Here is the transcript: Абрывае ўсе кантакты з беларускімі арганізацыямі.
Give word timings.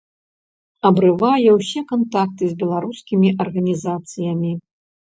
Абрывае 0.89 1.49
ўсе 1.59 1.79
кантакты 1.93 2.43
з 2.55 2.59
беларускімі 2.65 3.27
арганізацыямі. 3.47 4.51